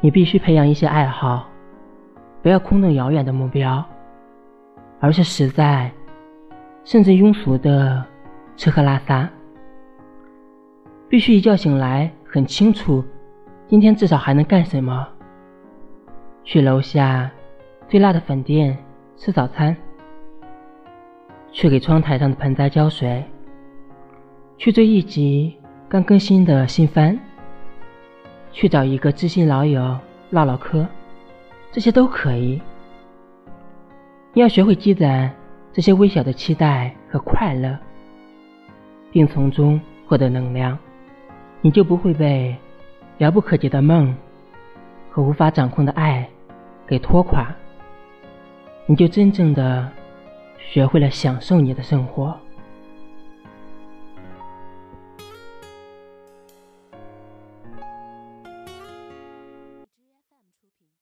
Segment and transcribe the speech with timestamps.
[0.00, 1.48] 你必须培养一些爱好，
[2.42, 3.84] 不要空洞遥远的目标，
[5.00, 5.90] 而是实在
[6.84, 8.04] 甚至庸俗的
[8.56, 9.28] 吃喝拉撒。
[11.08, 13.02] 必须一觉醒来很清楚，
[13.66, 15.08] 今天至少还能干什么。
[16.44, 17.30] 去楼下
[17.88, 18.78] 最辣的粉店
[19.16, 19.76] 吃早餐，
[21.50, 23.24] 去给窗台上的盆栽浇水，
[24.56, 25.56] 去追一集
[25.88, 27.18] 刚更新的新番，
[28.58, 29.96] 去找一个知心老友
[30.30, 30.84] 唠唠嗑，
[31.70, 32.60] 这些都可以。
[34.32, 35.32] 你要学会积攒
[35.72, 37.78] 这些微小的期待和快乐，
[39.12, 40.76] 并从中获得能量。
[41.60, 42.56] 你就不会被
[43.18, 44.12] 遥不可及的梦
[45.08, 46.28] 和无法掌控的爱
[46.84, 47.54] 给拖垮，
[48.86, 49.88] 你就真正的
[50.58, 52.36] 学会了享受你的生活。